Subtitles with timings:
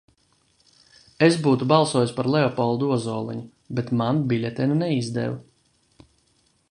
[1.27, 3.45] Es būtu balsojis par Leopoldu Ozoliņu,
[3.81, 6.09] bet man biļetenu neizdeva.